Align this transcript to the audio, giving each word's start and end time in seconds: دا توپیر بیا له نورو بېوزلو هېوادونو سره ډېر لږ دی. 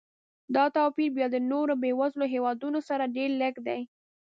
دا 0.55 0.63
توپیر 0.75 1.09
بیا 1.15 1.27
له 1.33 1.39
نورو 1.51 1.73
بېوزلو 1.83 2.25
هېوادونو 2.33 2.79
سره 2.89 3.11
ډېر 3.15 3.29
لږ 3.41 3.53
دی. 3.67 3.81